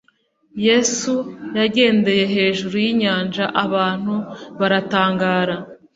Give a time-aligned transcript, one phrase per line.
[0.67, 1.13] yesu
[1.57, 4.13] yagendeye hejuru yinyaja abantu
[4.59, 5.55] baratangara